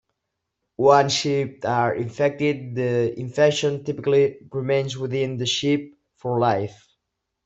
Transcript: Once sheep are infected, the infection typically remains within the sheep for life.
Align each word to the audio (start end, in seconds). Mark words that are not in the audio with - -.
Once 0.77 1.13
sheep 1.13 1.63
are 1.63 1.93
infected, 1.93 2.73
the 2.73 3.13
infection 3.19 3.83
typically 3.83 4.39
remains 4.51 4.97
within 4.97 5.37
the 5.37 5.45
sheep 5.45 5.95
for 6.15 6.39
life. 6.39 6.87